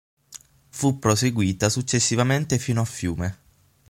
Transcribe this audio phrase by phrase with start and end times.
[0.69, 3.37] Fu proseguita successivamente fino a Fiume.